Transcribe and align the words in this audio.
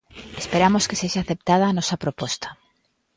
Esperamos 0.41 0.87
que 0.87 0.99
sexa 1.01 1.19
aceptada 1.23 1.65
a 1.67 1.75
nosa 1.77 2.01
proposta. 2.03 2.49